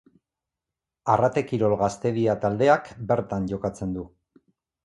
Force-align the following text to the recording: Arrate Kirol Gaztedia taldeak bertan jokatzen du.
Arrate 1.15 1.43
Kirol 1.51 1.77
Gaztedia 1.83 2.37
taldeak 2.47 2.91
bertan 3.13 3.47
jokatzen 3.53 3.93
du. 4.01 4.09